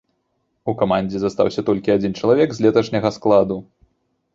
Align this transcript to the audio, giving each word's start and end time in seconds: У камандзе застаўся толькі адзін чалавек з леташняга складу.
У 0.73 0.75
камандзе 0.79 1.21
застаўся 1.25 1.61
толькі 1.69 1.95
адзін 1.99 2.19
чалавек 2.23 2.49
з 2.59 2.67
леташняга 2.67 3.09
складу. 3.21 3.65